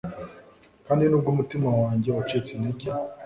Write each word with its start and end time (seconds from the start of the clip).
Kandi 0.85 1.03
nubwo 1.05 1.29
umutima 1.31 1.69
wanjye 1.81 2.09
wacitse 2.15 2.49
intege 2.53 2.87